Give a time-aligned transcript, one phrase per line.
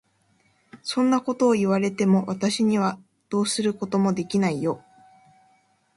[0.81, 2.97] そんなことを言われても、私には
[3.29, 4.83] どうすることもできないよ。